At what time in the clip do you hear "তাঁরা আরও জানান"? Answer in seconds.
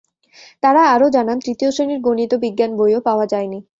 0.63-1.37